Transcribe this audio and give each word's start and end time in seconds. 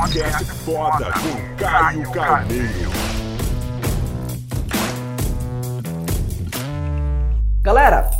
Podcast 0.00 0.44
foda 0.64 1.12
com 1.12 1.56
Caio 1.62 2.10
Carneiro. 2.10 2.90
Galera, 7.62 8.10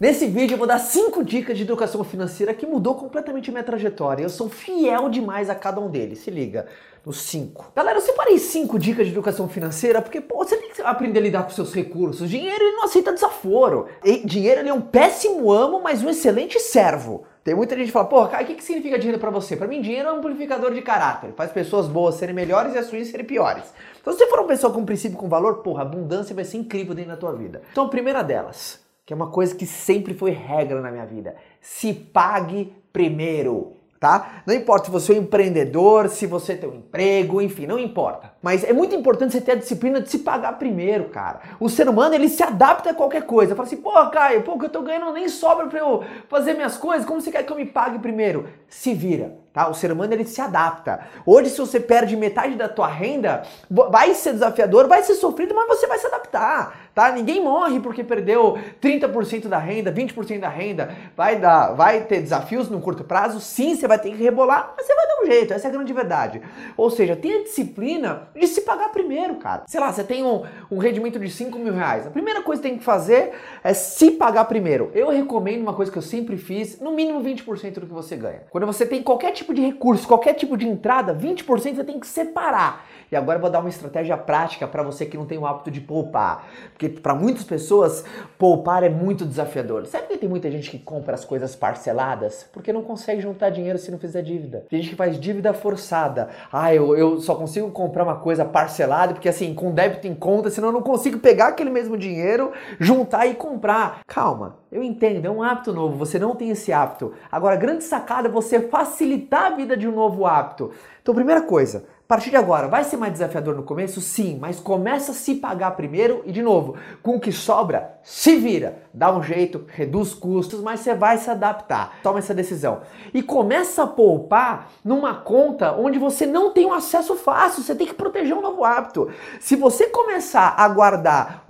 nesse 0.00 0.26
vídeo 0.26 0.54
eu 0.54 0.58
vou 0.58 0.66
dar 0.66 0.80
5 0.80 1.22
dicas 1.22 1.56
de 1.56 1.62
educação 1.62 2.02
financeira 2.02 2.52
que 2.52 2.66
mudou 2.66 2.96
completamente 2.96 3.52
minha 3.52 3.62
trajetória. 3.62 4.24
Eu 4.24 4.28
sou 4.28 4.48
fiel 4.48 5.08
demais 5.08 5.48
a 5.48 5.54
cada 5.54 5.80
um 5.80 5.88
deles. 5.88 6.18
Se 6.18 6.30
liga, 6.30 6.66
nos 7.06 7.22
5. 7.22 7.70
Galera, 7.76 7.98
eu 7.98 8.02
separei 8.02 8.36
5 8.36 8.80
dicas 8.80 9.06
de 9.06 9.12
educação 9.12 9.48
financeira 9.48 10.02
porque 10.02 10.20
pô, 10.20 10.38
você 10.38 10.56
tem 10.56 10.72
que 10.72 10.82
aprender 10.82 11.20
a 11.20 11.22
lidar 11.22 11.44
com 11.44 11.50
seus 11.50 11.72
recursos. 11.72 12.28
Dinheiro 12.28 12.64
ele 12.64 12.76
não 12.76 12.84
aceita 12.84 13.12
desaforo. 13.12 13.86
E 14.02 14.26
dinheiro 14.26 14.62
ele 14.62 14.70
é 14.70 14.74
um 14.74 14.80
péssimo 14.80 15.52
amo, 15.52 15.80
mas 15.80 16.02
um 16.02 16.10
excelente 16.10 16.58
servo. 16.58 17.27
Tem 17.44 17.54
muita 17.54 17.76
gente 17.76 17.86
que 17.86 17.92
fala, 17.92 18.06
porra, 18.06 18.42
o 18.42 18.44
que, 18.44 18.54
que 18.54 18.64
significa 18.64 18.98
dinheiro 18.98 19.18
para 19.18 19.30
você? 19.30 19.56
Para 19.56 19.66
mim, 19.66 19.80
dinheiro 19.80 20.08
é 20.08 20.12
um 20.12 20.16
amplificador 20.16 20.74
de 20.74 20.82
caráter. 20.82 21.32
Faz 21.32 21.50
pessoas 21.50 21.86
boas 21.86 22.16
serem 22.16 22.34
melhores 22.34 22.74
e 22.74 22.78
as 22.78 22.86
suas 22.86 23.08
serem 23.08 23.24
piores. 23.24 23.64
Então, 24.00 24.12
se 24.12 24.18
você 24.18 24.26
for 24.26 24.40
uma 24.40 24.48
pessoa 24.48 24.72
com 24.72 24.84
princípio 24.84 25.16
com 25.16 25.28
valor, 25.28 25.56
porra, 25.56 25.82
abundância 25.82 26.34
vai 26.34 26.44
ser 26.44 26.58
incrível 26.58 26.94
dentro 26.94 27.12
da 27.12 27.16
tua 27.16 27.32
vida. 27.32 27.62
Então, 27.72 27.86
a 27.86 27.88
primeira 27.88 28.22
delas, 28.22 28.80
que 29.06 29.12
é 29.12 29.16
uma 29.16 29.30
coisa 29.30 29.54
que 29.54 29.64
sempre 29.64 30.12
foi 30.12 30.32
regra 30.32 30.80
na 30.80 30.90
minha 30.90 31.06
vida, 31.06 31.36
se 31.60 31.94
pague 31.94 32.72
primeiro 32.92 33.77
tá? 33.98 34.42
Não 34.46 34.54
importa 34.54 34.86
se 34.86 34.90
você 34.90 35.12
é 35.12 35.16
um 35.16 35.22
empreendedor, 35.22 36.08
se 36.08 36.26
você 36.26 36.54
tem 36.54 36.68
um 36.68 36.76
emprego, 36.76 37.42
enfim, 37.42 37.66
não 37.66 37.78
importa. 37.78 38.32
Mas 38.40 38.62
é 38.64 38.72
muito 38.72 38.94
importante 38.94 39.32
você 39.32 39.40
ter 39.40 39.52
a 39.52 39.56
disciplina 39.56 40.00
de 40.00 40.08
se 40.08 40.20
pagar 40.20 40.58
primeiro, 40.58 41.08
cara. 41.08 41.40
O 41.58 41.68
ser 41.68 41.88
humano, 41.88 42.14
ele 42.14 42.28
se 42.28 42.42
adapta 42.42 42.90
a 42.90 42.94
qualquer 42.94 43.22
coisa. 43.22 43.54
Fala 43.54 43.66
assim, 43.66 43.76
pô, 43.76 43.90
Caio, 44.10 44.42
pô, 44.42 44.58
que 44.58 44.66
eu 44.66 44.70
tô 44.70 44.82
ganhando 44.82 45.12
nem 45.12 45.28
sobra 45.28 45.66
pra 45.66 45.80
eu 45.80 46.04
fazer 46.28 46.54
minhas 46.54 46.76
coisas, 46.76 47.06
como 47.06 47.20
você 47.20 47.30
quer 47.30 47.42
que 47.42 47.52
eu 47.52 47.56
me 47.56 47.66
pague 47.66 47.98
primeiro? 47.98 48.48
Se 48.68 48.94
vira, 48.94 49.36
tá? 49.52 49.68
O 49.68 49.74
ser 49.74 49.90
humano, 49.90 50.12
ele 50.12 50.24
se 50.24 50.40
adapta. 50.40 51.00
Hoje, 51.26 51.50
se 51.50 51.58
você 51.58 51.80
perde 51.80 52.16
metade 52.16 52.54
da 52.54 52.68
tua 52.68 52.86
renda, 52.86 53.42
vai 53.70 54.14
ser 54.14 54.32
desafiador, 54.32 54.86
vai 54.86 55.02
ser 55.02 55.14
sofrido, 55.14 55.54
mas 55.54 55.66
você 55.68 55.86
vai 55.86 55.98
se 55.98 56.06
adaptar 56.06 56.87
tá? 56.98 57.12
Ninguém 57.12 57.40
morre 57.40 57.78
porque 57.78 58.02
perdeu 58.02 58.58
30% 58.82 59.46
da 59.46 59.56
renda, 59.56 59.92
20% 59.92 60.40
da 60.40 60.48
renda. 60.48 60.96
Vai 61.16 61.38
dar, 61.38 61.72
vai 61.74 62.00
ter 62.00 62.20
desafios 62.20 62.68
no 62.68 62.80
curto 62.80 63.04
prazo, 63.04 63.38
sim, 63.38 63.76
você 63.76 63.86
vai 63.86 64.00
ter 64.00 64.10
que 64.10 64.20
rebolar, 64.20 64.74
mas 64.76 64.84
você 64.84 64.96
vai 64.96 65.07
jeito, 65.30 65.52
essa 65.52 65.68
é 65.68 65.70
a 65.70 65.72
grande 65.72 65.92
verdade. 65.92 66.42
Ou 66.76 66.90
seja, 66.90 67.16
tenha 67.16 67.42
disciplina 67.42 68.28
de 68.34 68.46
se 68.46 68.62
pagar 68.62 68.90
primeiro, 68.90 69.36
cara. 69.36 69.64
Sei 69.66 69.80
lá, 69.80 69.92
você 69.92 70.04
tem 70.04 70.24
um, 70.24 70.42
um 70.70 70.78
rendimento 70.78 71.18
de 71.18 71.30
5 71.30 71.58
mil 71.58 71.74
reais. 71.74 72.06
A 72.06 72.10
primeira 72.10 72.42
coisa 72.42 72.62
que 72.62 72.68
tem 72.68 72.78
que 72.78 72.84
fazer 72.84 73.32
é 73.62 73.72
se 73.74 74.12
pagar 74.12 74.44
primeiro. 74.44 74.90
Eu 74.94 75.08
recomendo 75.10 75.62
uma 75.62 75.74
coisa 75.74 75.90
que 75.90 75.98
eu 75.98 76.02
sempre 76.02 76.36
fiz, 76.36 76.80
no 76.80 76.92
mínimo 76.92 77.22
20% 77.22 77.74
do 77.74 77.86
que 77.86 77.92
você 77.92 78.16
ganha. 78.16 78.42
Quando 78.50 78.66
você 78.66 78.86
tem 78.86 79.02
qualquer 79.02 79.32
tipo 79.32 79.54
de 79.54 79.60
recurso, 79.60 80.06
qualquer 80.06 80.34
tipo 80.34 80.56
de 80.56 80.66
entrada, 80.66 81.14
20% 81.14 81.44
você 81.44 81.84
tem 81.84 82.00
que 82.00 82.06
separar. 82.06 82.86
E 83.10 83.16
agora 83.16 83.38
eu 83.38 83.42
vou 83.42 83.50
dar 83.50 83.60
uma 83.60 83.68
estratégia 83.68 84.16
prática 84.16 84.66
para 84.66 84.82
você 84.82 85.06
que 85.06 85.16
não 85.16 85.24
tem 85.24 85.38
o 85.38 85.46
hábito 85.46 85.70
de 85.70 85.80
poupar. 85.80 86.46
Porque 86.72 86.88
para 86.88 87.14
muitas 87.14 87.42
pessoas, 87.42 88.04
poupar 88.38 88.82
é 88.82 88.88
muito 88.88 89.24
desafiador. 89.24 89.86
Sabe 89.86 90.08
que 90.08 90.18
tem 90.18 90.28
muita 90.28 90.50
gente 90.50 90.70
que 90.70 90.78
compra 90.78 91.14
as 91.14 91.24
coisas 91.24 91.56
parceladas? 91.56 92.46
Porque 92.52 92.72
não 92.72 92.82
consegue 92.82 93.22
juntar 93.22 93.50
dinheiro 93.50 93.78
se 93.78 93.90
não 93.90 93.98
fizer 93.98 94.22
dívida. 94.22 94.66
Tem 94.68 94.80
gente 94.80 94.90
que 94.90 94.96
faz 94.96 95.17
dívida 95.18 95.52
forçada. 95.52 96.28
Ah, 96.52 96.74
eu, 96.74 96.96
eu 96.96 97.20
só 97.20 97.34
consigo 97.34 97.70
comprar 97.70 98.04
uma 98.04 98.16
coisa 98.16 98.44
parcelada 98.44 99.12
porque 99.12 99.28
assim, 99.28 99.54
com 99.54 99.72
débito 99.72 100.06
em 100.06 100.14
conta, 100.14 100.50
senão 100.50 100.68
eu 100.68 100.72
não 100.72 100.82
consigo 100.82 101.18
pegar 101.18 101.48
aquele 101.48 101.70
mesmo 101.70 101.96
dinheiro, 101.96 102.52
juntar 102.78 103.26
e 103.26 103.34
comprar. 103.34 104.00
Calma, 104.06 104.56
eu 104.70 104.82
entendo, 104.82 105.26
é 105.26 105.30
um 105.30 105.42
hábito 105.42 105.72
novo, 105.72 105.96
você 105.96 106.18
não 106.18 106.34
tem 106.34 106.50
esse 106.50 106.72
hábito. 106.72 107.12
Agora, 107.30 107.56
grande 107.56 107.84
sacada 107.84 108.28
é 108.28 108.30
você 108.30 108.60
facilitar 108.60 109.52
a 109.52 109.56
vida 109.56 109.76
de 109.76 109.88
um 109.88 109.92
novo 109.92 110.26
hábito. 110.26 110.70
Então, 111.02 111.14
primeira 111.14 111.42
coisa, 111.42 111.84
partir 112.08 112.30
de 112.30 112.36
agora, 112.36 112.66
vai 112.68 112.84
ser 112.84 112.96
mais 112.96 113.12
desafiador 113.12 113.54
no 113.54 113.62
começo? 113.62 114.00
Sim, 114.00 114.38
mas 114.40 114.58
começa 114.58 115.12
a 115.12 115.14
se 115.14 115.34
pagar 115.34 115.72
primeiro 115.72 116.22
e, 116.24 116.32
de 116.32 116.40
novo, 116.40 116.74
com 117.02 117.16
o 117.16 117.20
que 117.20 117.30
sobra, 117.30 117.98
se 118.02 118.34
vira. 118.36 118.78
Dá 118.94 119.14
um 119.14 119.22
jeito, 119.22 119.66
reduz 119.68 120.14
custos, 120.14 120.62
mas 120.62 120.80
você 120.80 120.94
vai 120.94 121.18
se 121.18 121.30
adaptar. 121.30 121.98
Toma 122.02 122.18
essa 122.18 122.34
decisão. 122.34 122.80
E 123.12 123.22
começa 123.22 123.82
a 123.82 123.86
poupar 123.86 124.70
numa 124.82 125.16
conta 125.16 125.72
onde 125.72 125.98
você 125.98 126.24
não 126.24 126.50
tem 126.50 126.64
um 126.64 126.72
acesso 126.72 127.14
fácil, 127.14 127.62
você 127.62 127.74
tem 127.74 127.86
que 127.86 127.92
proteger 127.92 128.34
um 128.34 128.40
novo 128.40 128.64
hábito. 128.64 129.10
Se 129.38 129.54
você 129.54 129.88
começar 129.88 130.54
a 130.56 130.66
guardar, 130.66 131.44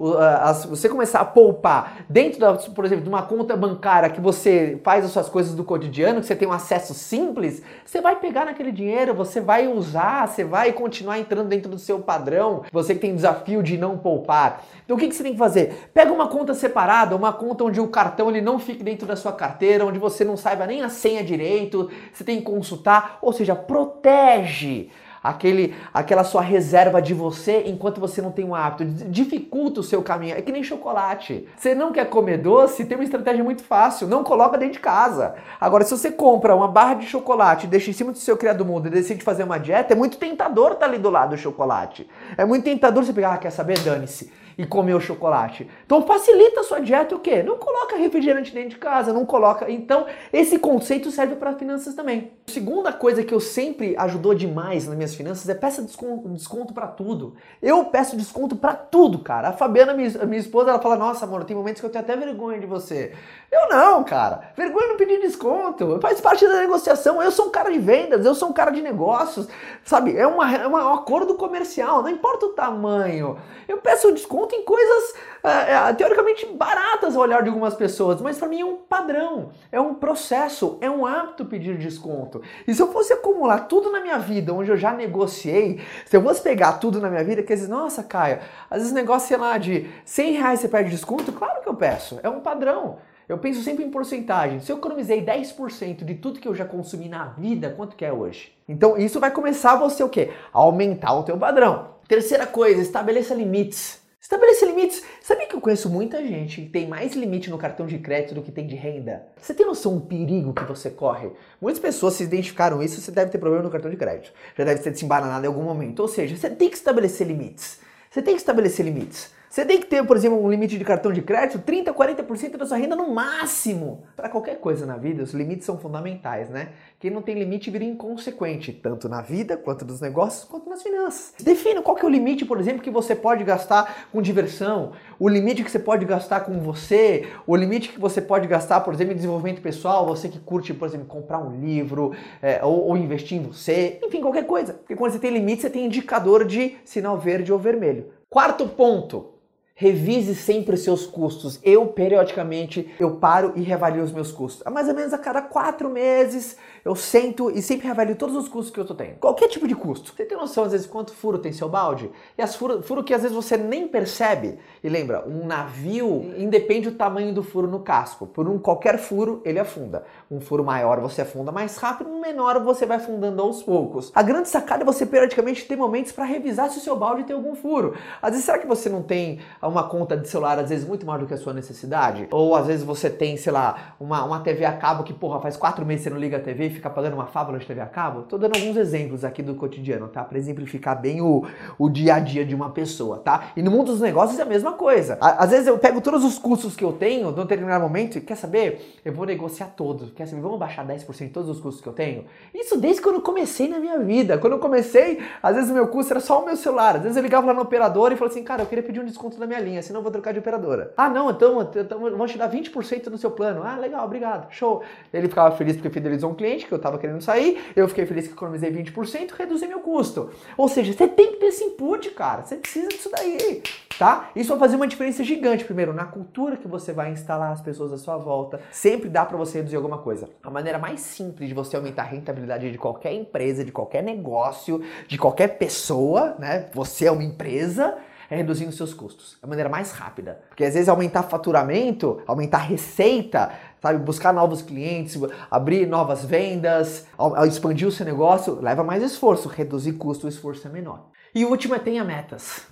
você 0.69 0.89
começar 0.89 1.21
a 1.21 1.25
poupar 1.25 1.99
dentro, 2.09 2.41
da, 2.41 2.55
por 2.55 2.85
exemplo, 2.85 3.05
de 3.05 3.09
uma 3.09 3.23
conta 3.23 3.57
bancária 3.57 4.11
que 4.11 4.21
você 4.21 4.81
faz 4.83 5.05
as 5.05 5.13
suas 5.13 5.29
coisas 5.29 5.55
do 5.55 5.63
cotidiano, 5.63 6.21
que 6.21 6.27
você 6.27 6.35
tem 6.35 6.49
um 6.49 6.53
acesso 6.53 6.95
simples, 6.95 7.63
você 7.85 8.01
vai 8.01 8.17
pegar 8.17 8.45
naquele 8.45 8.73
dinheiro, 8.73 9.15
você 9.15 9.41
vai 9.41 9.69
usar, 9.69 10.27
você 10.27 10.48
vai 10.49 10.73
continuar 10.73 11.19
entrando 11.19 11.49
dentro 11.49 11.71
do 11.71 11.79
seu 11.79 12.01
padrão, 12.01 12.65
você 12.73 12.95
que 12.95 13.01
tem 13.01 13.15
desafio 13.15 13.63
de 13.63 13.79
não 13.79 13.97
poupar. 13.97 14.65
Então 14.85 14.97
o 14.97 15.01
que, 15.01 15.07
que 15.07 15.15
você 15.15 15.23
tem 15.23 15.33
que 15.33 15.39
fazer? 15.39 15.91
Pega 15.95 16.13
uma 16.13 16.27
conta 16.27 16.55
separada, 16.55 17.15
uma 17.15 17.33
conta 17.33 17.63
onde 17.63 17.81
o 17.81 17.87
cartão 17.87 18.31
ele 18.31 18.41
não 18.41 18.59
fique 18.59 18.83
dentro 18.83 19.07
da 19.07 19.15
sua 19.15 19.33
carteira, 19.33 19.87
onde 19.87 19.99
você 19.99 20.25
não 20.25 20.37
saiba 20.37 20.67
nem 20.67 20.83
a 20.83 20.89
senha 20.89 21.23
direito, 21.23 21.91
você 22.13 22.25
tem 22.25 22.39
que 22.39 22.45
consultar, 22.45 23.19
ou 23.23 23.33
seja, 23.33 23.55
protege 23.55 24.91
aquele, 25.23 25.75
aquela 25.93 26.25
sua 26.25 26.43
reserva 26.43 27.01
de 27.01 27.15
você 27.15 27.65
enquanto 27.67 28.01
você 28.01 28.23
não 28.23 28.31
tem 28.31 28.45
um 28.45 28.55
hábito. 28.55 28.85
Dificulta 28.85 29.81
o 29.81 29.83
seu 29.83 30.03
caminho. 30.03 30.37
É 30.37 30.43
que 30.43 30.53
nem 30.53 30.63
chocolate. 30.63 31.49
Você 31.57 31.75
não 31.75 31.93
quer 31.93 32.09
comer 32.09 32.39
doce, 32.39 32.85
tem 32.85 32.97
uma 32.97 33.05
estratégia 33.05 33.45
muito 33.45 33.63
fácil. 33.63 34.07
Não 34.07 34.25
coloca 34.25 34.59
dentro 34.59 34.75
de 34.75 34.81
casa. 34.81 35.35
Agora, 35.61 35.85
se 35.85 35.91
você 35.91 36.11
compra 36.11 36.55
uma 36.55 36.69
barra 36.69 36.95
de 36.95 37.07
chocolate, 37.07 37.67
deixa 37.67 37.91
em 37.91 37.95
cima 37.95 38.13
do 38.13 38.19
seu 38.19 38.37
criado 38.37 38.65
mundo 38.65 38.87
e 38.87 38.91
decide 38.91 39.23
fazer 39.23 39.45
uma 39.45 39.59
dieta, 39.59 39.93
é 39.93 39.97
muito 39.97 40.19
tentador 40.19 40.73
estar 40.73 40.81
tá 40.81 40.87
ali 40.87 40.99
do 40.99 41.11
lado 41.11 41.31
do 41.31 41.37
chocolate. 41.37 42.09
É 42.37 42.45
muito 42.45 42.65
tentador 42.65 43.05
você 43.05 43.13
pegar, 43.13 43.35
ah, 43.35 43.39
quer 43.39 43.51
saber? 43.51 43.79
Dane-se 43.81 44.31
e 44.59 44.67
comer 44.67 44.95
o 44.95 45.01
chocolate. 45.01 45.69
Então 45.87 46.05
facilita 46.05 46.61
a 46.61 46.65
sua 46.65 46.81
dieta 46.81 47.15
o 47.15 47.21
quê? 47.21 47.45
Não 47.45 47.57
coloca 47.57 47.97
refrigerante 47.97 48.53
dentro 48.53 48.71
de 48.71 48.77
casa, 48.77 49.13
não 49.13 49.25
coloca. 49.25 49.71
Então, 49.71 50.07
esse 50.33 50.59
conceito 50.59 51.13
serve 51.13 51.37
para 51.37 51.53
finanças 51.53 51.95
também. 51.95 52.33
Segunda 52.49 52.93
coisa 52.93 53.23
que 53.23 53.33
eu 53.33 53.39
sempre 53.39 53.95
ajudou 53.97 54.35
demais 54.35 54.89
nas 54.89 54.97
minhas 55.09 55.15
finanças 55.15 55.49
é 55.49 55.55
peça 55.55 55.83
desconto, 55.83 56.29
desconto 56.29 56.75
para 56.75 56.87
tudo. 56.87 57.35
Eu 57.63 57.85
peço 57.87 58.17
desconto 58.17 58.57
para 58.57 58.75
tudo, 58.75 59.19
cara. 59.21 59.49
A 59.49 59.53
Fabiana, 59.53 59.95
minha, 59.95 60.11
minha 60.27 60.41
esposa, 60.41 60.71
ela 60.71 60.81
fala: 60.81 60.97
"Nossa, 60.97 61.25
amor, 61.25 61.45
tem 61.45 61.57
momentos 61.57 61.81
que 61.81 61.87
eu 61.87 61.91
tenho 61.91 62.05
até 62.05 62.17
vergonha 62.17 62.59
de 62.61 62.67
você". 62.67 63.15
Eu 63.51 63.67
não, 63.71 64.05
cara. 64.05 64.53
Vergonha 64.55 64.89
não 64.89 64.97
pedir 64.97 65.21
desconto. 65.21 65.99
Faz 66.03 66.21
parte 66.21 66.47
da 66.47 66.57
negociação. 66.57 67.23
Eu 67.23 67.31
sou 67.31 67.47
um 67.47 67.51
cara 67.51 67.73
de 67.73 67.79
vendas, 67.79 68.25
eu 68.25 68.35
sou 68.35 68.51
um 68.51 68.53
cara 68.53 68.71
de 68.71 68.83
negócios, 68.83 69.49
sabe? 69.85 70.15
É, 70.17 70.27
uma, 70.27 70.55
é 70.55 70.69
um 70.69 70.77
acordo 70.77 71.35
comercial, 71.35 72.03
não 72.03 72.11
importa 72.11 72.45
o 72.45 72.51
tamanho. 72.51 73.39
Eu 73.67 73.79
peço 73.79 74.13
desconto 74.13 74.55
em 74.55 74.65
coisas 74.65 75.15
é, 75.43 75.93
teoricamente 75.95 76.45
baratas 76.47 77.17
ao 77.17 77.23
olhar 77.23 77.43
de 77.43 77.49
algumas 77.49 77.75
pessoas, 77.75 78.21
mas 78.21 78.37
para 78.37 78.49
mim 78.49 78.61
é 78.61 78.65
um 78.65 78.77
padrão, 78.77 79.51
é 79.73 79.81
um 79.81 79.95
processo, 79.95 80.77
é 80.83 80.91
um 80.91 81.07
hábito 81.07 81.47
pedir 81.47 81.79
desconto. 81.79 82.43
E 82.67 82.75
se 82.75 82.83
eu 82.83 82.93
fosse 82.93 83.15
acumular 83.15 83.61
tudo 83.61 83.91
na 83.91 84.01
minha 84.01 84.19
vida, 84.19 84.53
onde 84.53 84.71
eu 84.71 84.77
já 84.77 84.93
negociei, 84.93 85.81
se 86.05 86.15
eu 86.15 86.23
fosse 86.23 86.43
pegar 86.43 86.75
tudo 86.75 87.01
na 87.01 87.09
minha 87.09 87.25
vida, 87.25 87.43
quer 87.43 87.55
dizer, 87.55 87.69
nossa, 87.69 88.03
Caio, 88.03 88.41
às 88.69 88.79
vezes 88.79 88.93
negócio, 88.93 89.29
sei 89.29 89.37
lá, 89.39 89.57
de 89.57 89.89
100 90.05 90.33
reais 90.33 90.61
você 90.61 90.69
pede 90.69 90.91
desconto, 90.91 91.33
claro 91.33 91.63
que 91.63 91.69
eu 91.69 91.75
peço, 91.75 92.21
é 92.23 92.29
um 92.29 92.41
padrão. 92.41 92.99
Eu 93.29 93.37
penso 93.37 93.63
sempre 93.63 93.85
em 93.85 93.91
porcentagem. 93.91 94.59
Se 94.61 94.73
eu 94.73 94.79
economizei 94.79 95.23
10% 95.23 96.03
de 96.03 96.15
tudo 96.15 96.41
que 96.41 96.49
eu 96.49 96.55
já 96.55 96.65
consumi 96.65 97.11
na 97.11 97.27
vida, 97.27 97.75
quanto 97.77 97.95
que 97.95 98.05
é 98.05 98.11
hoje? 98.11 98.53
Então 98.67 98.97
isso 98.97 99.21
vai 99.21 99.31
começar 99.31 99.77
você 99.77 100.03
o 100.03 100.09
quê? 100.09 100.31
A 100.53 100.59
aumentar 100.59 101.13
o 101.13 101.23
teu 101.23 101.37
padrão. 101.37 101.91
Terceira 102.09 102.47
coisa, 102.47 102.81
estabeleça 102.81 103.35
limites. 103.35 104.01
Estabeleça 104.19 104.65
limites. 104.65 105.03
Sabia 105.23 105.47
que 105.47 105.55
eu 105.55 105.61
conheço 105.61 105.91
muita 105.91 106.27
gente 106.27 106.63
que 106.63 106.71
tem 106.71 106.89
mais 106.89 107.15
limite 107.15 107.51
no 107.51 107.59
cartão 107.59 107.87
de 107.87 107.99
crédito 107.99 108.35
do 108.35 108.43
que 108.43 108.51
tem 108.51 108.67
de 108.67 108.77
renda? 108.77 109.27
Você 109.41 109.53
tem 109.53 109.67
noção 109.67 109.95
do 109.95 110.07
perigo 110.07 110.55
que 110.55 110.65
você 110.65 110.89
corre? 110.89 111.31
Muitas 111.61 111.81
pessoas 111.81 112.15
se 112.15 112.25
identificaram 112.25 112.83
isso, 112.83 112.99
você 112.99 113.11
deve 113.11 113.31
ter 113.31 113.39
problema 113.39 113.63
no 113.63 113.71
cartão 113.71 113.91
de 113.91 113.97
crédito. 113.99 114.33
Já 114.57 114.65
deve 114.65 114.83
ter 114.83 114.95
se 114.95 115.05
embananado 115.05 115.45
em 115.45 115.49
algum 115.49 115.63
momento. 115.63 116.01
Ou 116.01 116.09
seja, 116.09 116.35
você 116.35 116.49
tem 116.49 116.71
que 116.71 116.77
estabelecer 116.77 117.27
limites. 117.27 117.79
Você 118.11 118.23
tem 118.23 118.35
que 118.35 118.41
estabelecer 118.41 118.87
limites. 118.87 119.37
Você 119.51 119.65
tem 119.65 119.81
que 119.81 119.87
ter, 119.87 120.05
por 120.05 120.15
exemplo, 120.15 120.43
um 120.43 120.51
limite 120.51 120.77
de 120.77 120.85
cartão 120.85 121.11
de 121.11 121.23
crédito 121.23 121.59
30, 121.61 121.95
40% 121.95 122.59
da 122.59 122.67
sua 122.67 122.77
renda 122.77 122.95
no 122.95 123.09
máximo. 123.15 124.05
Para 124.15 124.29
qualquer 124.29 124.61
coisa 124.61 124.85
na 124.85 124.99
vida, 124.99 125.23
os 125.23 125.33
limites 125.33 125.65
são 125.65 125.79
fundamentais, 125.79 126.51
né? 126.51 126.73
Quem 127.01 127.11
não 127.11 127.23
tem 127.23 127.35
limite 127.35 127.71
vira 127.71 127.83
inconsequente, 127.83 128.73
tanto 128.73 129.09
na 129.09 129.23
vida, 129.23 129.57
quanto 129.57 129.87
nos 129.87 130.03
negócios, 130.03 130.45
quanto 130.45 130.69
nas 130.69 130.83
finanças. 130.83 131.33
Defina 131.43 131.81
qual 131.81 131.97
que 131.97 132.05
é 132.05 132.09
o 132.09 132.11
limite, 132.11 132.45
por 132.45 132.61
exemplo, 132.61 132.83
que 132.83 132.91
você 132.91 133.15
pode 133.15 133.43
gastar 133.43 134.09
com 134.13 134.21
diversão, 134.21 134.93
o 135.19 135.29
limite 135.29 135.65
que 135.65 135.71
você 135.71 135.79
pode 135.79 136.05
gastar 136.05 136.41
com 136.41 136.61
você, 136.61 137.27
o 137.47 137.57
limite 137.57 137.89
que 137.89 137.99
você 137.99 138.21
pode 138.21 138.47
gastar, 138.47 138.81
por 138.81 138.93
exemplo, 138.93 139.15
em 139.15 139.17
desenvolvimento 139.17 139.63
pessoal, 139.63 140.07
você 140.07 140.29
que 140.29 140.39
curte, 140.39 140.75
por 140.75 140.87
exemplo, 140.87 141.07
comprar 141.07 141.39
um 141.39 141.59
livro 141.59 142.15
é, 142.43 142.63
ou, 142.63 142.89
ou 142.89 142.97
investir 142.99 143.39
em 143.39 143.43
você, 143.43 143.99
enfim, 144.05 144.21
qualquer 144.21 144.45
coisa. 144.45 144.75
Porque 144.75 144.95
quando 144.95 145.13
você 145.13 145.19
tem 145.19 145.31
limite, 145.31 145.63
você 145.63 145.71
tem 145.71 145.87
indicador 145.87 146.45
de 146.45 146.77
sinal 146.85 147.17
verde 147.17 147.51
ou 147.51 147.59
vermelho. 147.59 148.13
Quarto 148.29 148.69
ponto, 148.69 149.38
Revise 149.81 150.35
sempre 150.35 150.75
os 150.75 150.81
seus 150.83 151.07
custos. 151.07 151.61
Eu, 151.63 151.87
periodicamente, 151.87 152.93
eu 152.99 153.13
paro 153.13 153.53
e 153.55 153.63
reavalio 153.63 154.03
os 154.03 154.11
meus 154.11 154.33
custos. 154.33 154.67
A 154.67 154.71
mais 154.71 154.89
ou 154.89 154.95
menos 154.95 155.13
a 155.13 155.19
cada 155.19 155.41
quatro 155.41 155.89
meses, 155.89 156.57
eu 156.85 156.97
sento 156.97 157.49
e 157.49 157.63
sempre 157.63 157.87
reavalio 157.87 158.17
todos 158.17 158.35
os 158.35 158.49
custos 158.49 158.75
que 158.75 158.81
eu 158.81 158.85
tô 158.85 158.93
tendo. 158.93 159.21
Qualquer 159.21 159.47
tipo 159.47 159.69
de 159.69 159.77
custo. 159.77 160.13
Você 160.13 160.25
tem 160.25 160.37
noção, 160.37 160.65
às 160.65 160.73
vezes, 160.73 160.85
quanto 160.85 161.13
furo 161.13 161.39
tem 161.39 161.53
seu 161.53 161.69
balde? 161.69 162.11
E 162.37 162.43
as 162.43 162.57
furo, 162.57 162.83
furo 162.83 163.05
que 163.05 163.15
às 163.15 163.23
vezes 163.23 163.37
você 163.37 163.57
nem 163.57 163.87
percebe. 163.87 164.59
E 164.83 164.89
lembra, 164.89 165.25
um 165.29 165.47
navio 165.47 166.35
independe 166.37 166.91
do 166.91 166.97
tamanho 166.97 167.33
do 167.33 167.45
furo 167.45 167.69
no 167.69 167.79
casco. 167.79 168.27
Por 168.27 168.49
um 168.49 168.59
qualquer 168.59 168.99
furo, 168.99 169.41
ele 169.45 169.61
afunda. 169.61 170.03
Um 170.29 170.41
furo 170.41 170.65
maior 170.65 170.99
você 170.99 171.23
afunda 171.23 171.53
mais 171.53 171.77
rápido, 171.77 172.11
um 172.11 172.21
menor 172.21 172.61
você 172.65 172.85
vai 172.85 172.97
afundando 172.97 173.41
aos 173.41 173.63
poucos. 173.63 174.11
A 174.13 174.25
grande 174.25 174.49
sacada 174.49 174.83
é 174.83 174.85
você 174.85 175.07
periodicamente 175.07 175.65
ter 175.67 175.77
momentos 175.77 176.11
para 176.11 176.25
revisar 176.25 176.69
se 176.69 176.79
o 176.79 176.81
seu 176.81 176.97
balde 176.97 177.23
tem 177.23 177.37
algum 177.37 177.55
furo. 177.55 177.95
Às 178.21 178.31
vezes, 178.31 178.45
será 178.45 178.59
que 178.59 178.67
você 178.67 178.89
não 178.89 179.05
tem 179.05 179.39
uma 179.69 179.85
conta 179.85 180.17
de 180.17 180.29
celular, 180.29 180.59
às 180.59 180.71
vezes, 180.71 180.87
muito 180.87 181.07
maior 181.07 181.19
do 181.19 181.27
que 181.27 181.35
a 181.35 181.39
sua 181.39 181.53
necessidade? 181.53 182.27
Ou 182.31 182.55
às 182.55 182.67
vezes 182.67 182.85
você 182.85 183.11
tem, 183.11 183.37
sei 183.37 183.53
lá, 183.53 183.95
uma, 184.01 184.25
uma 184.25 184.41
TV 184.41 184.65
a 184.65 184.73
cabo 184.73 185.03
que, 185.03 185.13
porra, 185.13 185.41
faz 185.41 185.57
quatro 185.57 185.85
meses 185.85 186.05
você 186.05 186.11
não 186.11 186.19
liga 186.19 186.37
a 186.37 186.41
TV 186.41 186.67
e 186.67 186.71
fica 186.71 186.89
pagando 186.89 187.15
uma 187.15 187.27
fábula 187.27 187.59
de 187.59 187.67
TV 187.67 187.81
a 187.81 187.87
cabo? 187.87 188.23
Tô 188.23 188.39
dando 188.39 188.57
alguns 188.57 188.77
exemplos 188.77 189.25
aqui 189.25 189.43
do 189.43 189.55
cotidiano, 189.55 190.09
tá? 190.09 190.25
Pra 190.25 190.39
exemplificar 190.39 191.01
bem 191.01 191.21
o, 191.21 191.45
o 191.79 191.89
dia 191.89 192.15
a 192.15 192.19
dia 192.19 192.45
de 192.45 192.55
uma 192.55 192.71
pessoa, 192.71 193.19
tá? 193.19 193.51
E 193.57 193.63
no 193.63 193.71
mundo 193.71 193.93
dos 193.93 194.01
negócios 194.01 194.39
é 194.39 194.43
a 194.43 194.47
mesma 194.47 194.73
coisa. 194.73 195.19
Às 195.21 195.51
vezes 195.51 195.67
eu 195.67 195.79
pego 195.79 196.01
todos 196.01 196.25
os 196.25 196.39
custos 196.39 196.77
que 196.77 196.85
eu 196.85 196.93
tenho 196.93 197.31
num 197.31 197.43
determinado 197.43 197.83
momento 197.83 198.19
e, 198.19 198.21
quer 198.21 198.37
saber? 198.37 199.01
Eu 199.05 199.13
vou 199.13 199.27
negociar 199.27 199.67
todos. 199.77 200.11
Quer 200.13 200.27
saber? 200.27 200.43
Vamos 200.43 200.59
baixar 200.59 200.87
10% 200.87 201.19
de 201.19 201.29
todos 201.29 201.49
os 201.51 201.61
custos 201.61 201.83
que 201.83 201.89
eu 201.89 201.93
tenho? 201.93 202.25
Isso 202.55 202.79
desde 202.79 203.03
quando 203.03 203.17
eu 203.17 203.23
comecei 203.23 203.69
na 203.69 203.79
minha 203.79 203.99
vida. 203.99 204.39
Quando 204.39 204.55
eu 204.55 204.59
comecei, 204.59 205.21
às 205.43 205.55
vezes 205.55 205.71
o 205.71 205.75
meu 205.75 205.89
custo 205.89 206.13
era 206.13 206.21
só 206.21 206.43
o 206.43 206.45
meu 206.45 206.57
celular. 206.57 206.97
Às 206.97 207.03
vezes 207.03 207.17
eu 207.17 207.23
ligava 207.23 207.47
lá 207.47 207.55
no 207.55 207.63
operador 207.63 208.13
e 208.13 208.17
falava 208.17 208.35
assim, 208.35 208.45
cara, 208.45 208.63
eu 208.63 208.67
queria 208.67 208.85
pedir 208.85 209.01
um 209.01 209.05
desconto 209.05 209.39
da 209.39 209.47
minha 209.47 209.58
linha, 209.61 209.83
senão 209.83 210.01
eu 210.01 210.03
vou 210.03 210.13
trocar 210.13 210.33
de 210.33 210.39
operadora. 210.39 210.93
Ah, 210.97 211.09
não, 211.09 211.31
então, 211.31 211.61
então 211.63 211.99
vou 211.99 212.27
te 212.27 212.39
dar 212.39 212.51
20% 212.51 213.07
no 213.07 213.19
seu 213.19 213.31
plano. 213.31 213.63
Ah, 213.65 213.77
legal, 213.77 214.05
obrigado, 214.05 214.51
show. 214.51 214.83
Ele 215.13 215.29
ficava 215.29 215.55
feliz 215.57 215.77
porque 215.77 215.91
fidelizou 215.91 216.31
um 216.31 216.35
cliente 216.35 216.67
que 216.67 216.73
eu 216.73 216.79
tava 216.79 216.99
querendo 216.99 217.21
sair, 217.21 217.73
eu 217.75 217.89
fiquei 217.89 218.07
feliz 218.07 218.27
que 218.27 218.33
economizei 218.33 218.71
20%, 218.71 219.31
reduzi 219.33 219.67
meu 219.67 219.81
custo. 219.81 220.31
Ou 220.57 220.69
seja, 220.69 220.93
você 220.93 221.09
tem 221.09 221.33
que 221.33 221.37
ter 221.39 221.47
esse 221.47 221.65
input, 221.65 222.11
cara. 222.11 222.43
Você 222.43 222.57
precisa 222.57 222.89
disso 222.89 223.11
daí, 223.11 223.63
tá? 223.99 224.31
Isso 224.35 224.51
vai 224.51 224.59
fazer 224.59 224.77
uma 224.77 224.87
diferença 224.87 225.23
gigante, 225.25 225.65
primeiro, 225.65 225.93
na 225.93 226.05
cultura 226.05 226.57
que 226.57 226.69
você 226.69 226.93
vai 226.93 227.11
instalar 227.13 227.53
as 227.53 227.61
pessoas 227.61 227.93
à 227.93 227.99
sua 227.99 228.17
volta. 228.17 228.61
Sempre 228.71 229.09
dá 229.09 229.25
para 229.25 229.37
você 229.37 229.59
reduzir 229.59 229.77
alguma 229.77 229.99
coisa. 229.99 230.29
A 230.43 230.51
maneira 230.51 230.79
mais 230.79 231.01
simples 231.01 231.49
de 231.49 231.55
você 231.55 231.77
aumentar 231.77 232.03
a 232.03 232.07
rentabilidade 232.07 232.71
de 232.71 232.79
qualquer 232.79 233.13
empresa, 233.13 233.65
de 233.65 233.73
qualquer 233.73 234.03
negócio, 234.03 234.83
de 235.07 235.19
qualquer 235.19 235.59
pessoa, 235.59 236.37
né? 236.39 236.69
Você 236.75 237.07
é 237.07 237.11
uma 237.11 237.25
empresa, 237.25 237.97
é 238.31 238.37
reduzindo 238.37 238.73
seus 238.73 238.93
custos. 238.93 239.39
É 239.43 239.47
a 239.47 239.49
maneira 239.49 239.71
mais 239.71 239.93
rápida. 239.93 240.41
Porque 240.49 240.65
às 240.65 240.75
vezes 240.75 240.89
aumentar 240.89 241.23
faturamento, 241.23 242.23
aumentar 242.27 242.59
receita, 242.59 243.51
sabe, 243.81 243.99
buscar 243.99 244.33
novos 244.33 244.61
clientes, 244.61 245.19
abrir 245.51 245.87
novas 245.87 246.25
vendas, 246.25 247.07
expandir 247.47 247.89
o 247.89 247.93
seu 247.93 248.05
negócio, 248.05 248.61
leva 248.61 248.85
mais 248.85 249.03
esforço. 249.03 249.49
Reduzir 249.49 249.93
custo, 249.95 250.27
o 250.27 250.29
esforço 250.29 250.67
é 250.69 250.71
menor. 250.71 251.09
E 251.35 251.45
o 251.45 251.51
último 251.51 251.75
é 251.75 251.79
tenha 251.79 252.05
metas. 252.05 252.67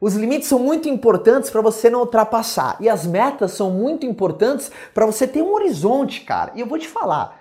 Os 0.00 0.14
limites 0.14 0.46
são 0.46 0.58
muito 0.58 0.88
importantes 0.88 1.50
para 1.50 1.60
você 1.60 1.90
não 1.90 2.00
ultrapassar. 2.00 2.76
E 2.78 2.88
as 2.88 3.06
metas 3.06 3.52
são 3.52 3.70
muito 3.70 4.06
importantes 4.06 4.70
para 4.92 5.06
você 5.06 5.26
ter 5.26 5.42
um 5.42 5.54
horizonte, 5.54 6.20
cara. 6.20 6.52
E 6.54 6.60
eu 6.60 6.66
vou 6.66 6.78
te 6.78 6.86
falar, 6.86 7.40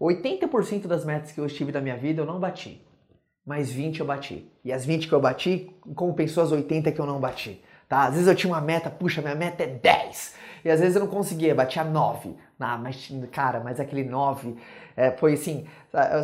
80% 0.00 0.86
das 0.86 1.04
metas 1.04 1.32
que 1.32 1.40
eu 1.40 1.46
estive 1.46 1.72
na 1.72 1.80
minha 1.80 1.96
vida 1.96 2.22
eu 2.22 2.26
não 2.26 2.38
bati 2.38 2.86
mas 3.46 3.70
20 3.70 4.00
eu 4.00 4.06
bati. 4.06 4.50
E 4.64 4.72
as 4.72 4.84
20 4.84 5.06
que 5.06 5.14
eu 5.14 5.20
bati 5.20 5.72
compensou 5.94 6.42
as 6.42 6.50
80 6.50 6.90
que 6.90 7.00
eu 7.00 7.06
não 7.06 7.20
bati. 7.20 7.62
Tá? 7.88 8.02
Às 8.06 8.14
vezes 8.14 8.26
eu 8.26 8.34
tinha 8.34 8.52
uma 8.52 8.60
meta, 8.60 8.90
puxa, 8.90 9.22
minha 9.22 9.36
meta 9.36 9.62
é 9.62 9.66
10. 9.68 10.34
E 10.64 10.70
às 10.70 10.80
vezes 10.80 10.96
eu 10.96 11.02
não 11.02 11.08
conseguia, 11.08 11.54
batia 11.54 11.84
9. 11.84 12.34
Ah, 12.58 12.76
mas, 12.76 13.08
cara, 13.30 13.60
mas 13.60 13.78
aquele 13.78 14.02
9 14.02 14.56
é, 14.96 15.12
foi 15.12 15.34
assim. 15.34 15.64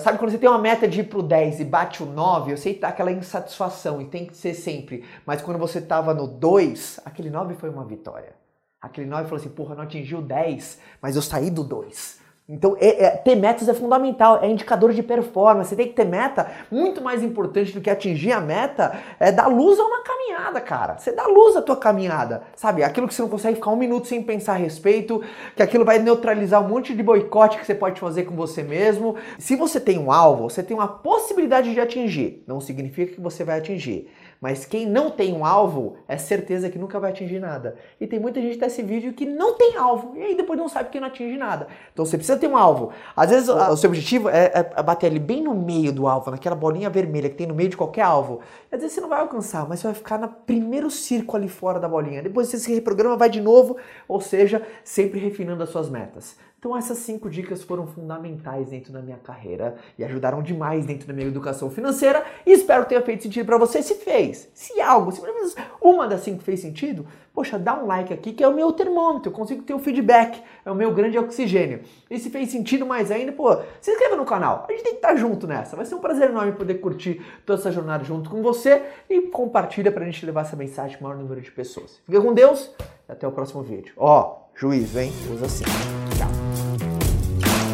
Sabe 0.00 0.18
quando 0.18 0.32
você 0.32 0.38
tem 0.38 0.48
uma 0.48 0.58
meta 0.58 0.88
de 0.88 1.00
ir 1.00 1.04
pro 1.04 1.22
10 1.22 1.60
e 1.60 1.64
bate 1.64 2.02
o 2.02 2.06
9, 2.06 2.50
eu 2.50 2.56
sei 2.56 2.74
que 2.74 2.80
tá 2.80 2.88
aquela 2.88 3.12
insatisfação 3.12 4.00
e 4.00 4.06
tem 4.06 4.26
que 4.26 4.36
ser 4.36 4.54
sempre. 4.54 5.04
Mas 5.24 5.40
quando 5.40 5.58
você 5.58 5.80
tava 5.80 6.12
no 6.12 6.26
2, 6.26 7.00
aquele 7.04 7.30
9 7.30 7.54
foi 7.54 7.70
uma 7.70 7.84
vitória. 7.84 8.34
Aquele 8.80 9.06
9 9.06 9.24
falou 9.24 9.36
assim, 9.36 9.50
porra, 9.50 9.76
não 9.76 9.84
atingiu 9.84 10.18
o 10.18 10.22
10, 10.22 10.80
mas 11.00 11.14
eu 11.14 11.22
saí 11.22 11.48
do 11.48 11.62
2. 11.62 12.21
Então, 12.48 12.76
é, 12.80 13.04
é, 13.04 13.10
ter 13.10 13.36
metas 13.36 13.68
é 13.68 13.72
fundamental, 13.72 14.40
é 14.42 14.48
indicador 14.50 14.92
de 14.92 15.02
performance. 15.02 15.70
Você 15.70 15.76
tem 15.76 15.86
que 15.86 15.94
ter 15.94 16.04
meta. 16.04 16.50
Muito 16.70 17.00
mais 17.00 17.22
importante 17.22 17.72
do 17.72 17.80
que 17.80 17.88
atingir 17.88 18.32
a 18.32 18.40
meta 18.40 18.98
é 19.20 19.30
dar 19.30 19.46
luz 19.46 19.78
a 19.78 19.84
uma 19.84 20.02
caminhada, 20.02 20.60
cara. 20.60 20.98
Você 20.98 21.12
dá 21.12 21.24
luz 21.26 21.56
à 21.56 21.62
tua 21.62 21.76
caminhada, 21.76 22.42
sabe? 22.56 22.82
Aquilo 22.82 23.06
que 23.06 23.14
você 23.14 23.22
não 23.22 23.28
consegue 23.28 23.56
ficar 23.56 23.70
um 23.70 23.76
minuto 23.76 24.08
sem 24.08 24.20
pensar 24.22 24.54
a 24.54 24.56
respeito, 24.56 25.22
que 25.54 25.62
aquilo 25.62 25.84
vai 25.84 26.00
neutralizar 26.00 26.62
um 26.62 26.68
monte 26.68 26.94
de 26.94 27.02
boicote 27.02 27.58
que 27.58 27.64
você 27.64 27.76
pode 27.76 28.00
fazer 28.00 28.24
com 28.24 28.34
você 28.34 28.62
mesmo. 28.62 29.14
Se 29.38 29.54
você 29.54 29.78
tem 29.78 29.98
um 29.98 30.10
alvo, 30.10 30.50
você 30.50 30.64
tem 30.64 30.76
uma 30.76 30.88
possibilidade 30.88 31.72
de 31.72 31.80
atingir. 31.80 32.42
Não 32.46 32.60
significa 32.60 33.14
que 33.14 33.20
você 33.20 33.44
vai 33.44 33.58
atingir. 33.58 34.10
Mas 34.42 34.64
quem 34.64 34.86
não 34.86 35.08
tem 35.08 35.32
um 35.32 35.46
alvo, 35.46 35.94
é 36.08 36.18
certeza 36.18 36.68
que 36.68 36.76
nunca 36.76 36.98
vai 36.98 37.12
atingir 37.12 37.38
nada. 37.38 37.76
E 38.00 38.08
tem 38.08 38.18
muita 38.18 38.40
gente 38.40 38.58
nesse 38.58 38.82
vídeo 38.82 39.12
que 39.12 39.24
não 39.24 39.54
tem 39.54 39.76
alvo, 39.76 40.16
e 40.16 40.20
aí 40.20 40.34
depois 40.34 40.58
não 40.58 40.68
sabe 40.68 40.90
que 40.90 40.98
não 40.98 41.06
atinge 41.06 41.38
nada. 41.38 41.68
Então 41.92 42.04
você 42.04 42.16
precisa 42.16 42.36
ter 42.36 42.48
um 42.48 42.56
alvo. 42.56 42.90
Às 43.14 43.30
vezes 43.30 43.48
o 43.48 43.76
seu 43.76 43.88
objetivo 43.88 44.28
é, 44.28 44.50
é 44.76 44.82
bater 44.82 45.06
ali 45.06 45.20
bem 45.20 45.44
no 45.44 45.54
meio 45.54 45.92
do 45.92 46.08
alvo, 46.08 46.32
naquela 46.32 46.56
bolinha 46.56 46.90
vermelha 46.90 47.30
que 47.30 47.36
tem 47.36 47.46
no 47.46 47.54
meio 47.54 47.68
de 47.68 47.76
qualquer 47.76 48.02
alvo. 48.02 48.40
Às 48.72 48.80
vezes 48.80 48.94
você 48.94 49.00
não 49.00 49.08
vai 49.08 49.20
alcançar, 49.20 49.68
mas 49.68 49.78
você 49.78 49.86
vai 49.86 49.94
ficar 49.94 50.18
no 50.18 50.26
primeiro 50.26 50.90
círculo 50.90 51.38
ali 51.38 51.48
fora 51.48 51.78
da 51.78 51.88
bolinha. 51.88 52.20
Depois 52.20 52.48
você 52.48 52.58
se 52.58 52.74
reprograma, 52.74 53.16
vai 53.16 53.30
de 53.30 53.40
novo, 53.40 53.76
ou 54.08 54.20
seja, 54.20 54.60
sempre 54.82 55.20
refinando 55.20 55.62
as 55.62 55.68
suas 55.68 55.88
metas. 55.88 56.36
Então 56.62 56.76
essas 56.76 56.98
cinco 56.98 57.28
dicas 57.28 57.60
foram 57.64 57.88
fundamentais 57.88 58.68
dentro 58.68 58.92
da 58.92 59.02
minha 59.02 59.16
carreira 59.16 59.74
e 59.98 60.04
ajudaram 60.04 60.40
demais 60.40 60.86
dentro 60.86 61.08
da 61.08 61.12
minha 61.12 61.26
educação 61.26 61.68
financeira 61.68 62.24
e 62.46 62.52
espero 62.52 62.84
que 62.84 62.90
tenha 62.90 63.02
feito 63.02 63.24
sentido 63.24 63.46
para 63.46 63.58
você. 63.58 63.82
Se 63.82 63.96
fez, 63.96 64.48
se 64.54 64.80
algo, 64.80 65.10
se 65.10 65.20
pelo 65.20 65.34
menos 65.34 65.56
uma 65.80 66.06
das 66.06 66.20
cinco 66.20 66.40
fez 66.40 66.60
sentido, 66.60 67.04
poxa, 67.34 67.58
dá 67.58 67.74
um 67.74 67.84
like 67.84 68.14
aqui 68.14 68.32
que 68.32 68.44
é 68.44 68.48
o 68.48 68.54
meu 68.54 68.70
termômetro, 68.72 69.28
eu 69.28 69.34
consigo 69.34 69.64
ter 69.64 69.74
o 69.74 69.80
feedback, 69.80 70.40
é 70.64 70.70
o 70.70 70.74
meu 70.76 70.94
grande 70.94 71.18
oxigênio. 71.18 71.80
E 72.08 72.16
se 72.16 72.30
fez 72.30 72.52
sentido 72.52 72.86
mais 72.86 73.10
ainda, 73.10 73.32
pô, 73.32 73.56
se 73.80 73.90
inscreva 73.90 74.14
no 74.14 74.24
canal, 74.24 74.64
a 74.68 74.70
gente 74.70 74.84
tem 74.84 74.92
que 74.92 74.98
estar 74.98 75.16
junto 75.16 75.48
nessa. 75.48 75.74
Vai 75.74 75.84
ser 75.84 75.96
um 75.96 76.00
prazer 76.00 76.30
enorme 76.30 76.52
poder 76.52 76.74
curtir 76.74 77.20
toda 77.44 77.58
essa 77.58 77.72
jornada 77.72 78.04
junto 78.04 78.30
com 78.30 78.40
você 78.40 78.84
e 79.10 79.22
compartilha 79.22 79.90
pra 79.90 80.04
gente 80.04 80.24
levar 80.24 80.42
essa 80.42 80.54
mensagem 80.54 80.96
para 80.96 81.06
o 81.06 81.08
maior 81.08 81.20
número 81.20 81.40
de 81.40 81.50
pessoas. 81.50 82.00
Fica 82.06 82.20
com 82.20 82.32
Deus 82.32 82.72
e 83.08 83.10
até 83.10 83.26
o 83.26 83.32
próximo 83.32 83.64
vídeo. 83.64 83.92
Ó, 83.96 84.42
juízo, 84.54 85.00
hein? 85.00 85.10
Usa 85.28 85.46
assim. 85.46 85.64
Tchau. 85.64 86.41